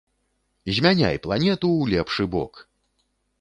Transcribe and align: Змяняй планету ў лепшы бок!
Змяняй 0.77 1.19
планету 1.25 1.67
ў 1.81 1.93
лепшы 1.93 2.27
бок! 2.37 2.53